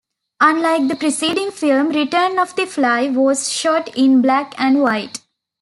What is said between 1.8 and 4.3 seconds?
"Return of the Fly" was shot in